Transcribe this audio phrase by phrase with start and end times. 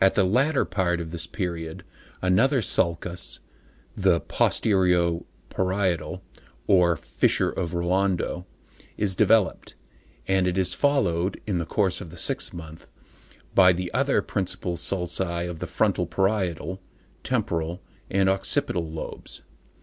[0.00, 1.84] At the latter part of this period,
[2.22, 3.40] another sulcus,
[3.94, 6.22] the "posterio parietal,"
[6.66, 8.46] or "Fissure of Rolando"
[8.96, 9.74] is developed,
[10.26, 12.88] and it is followed, in the course of the sixth month,
[13.54, 16.80] by the other principal sulci of the frontal, parietal,
[17.22, 19.42] temporal and occipital lobes.